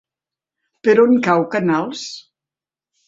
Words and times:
Per 0.87 0.95
on 1.03 1.13
cau 1.27 1.45
Canals? 1.57 2.03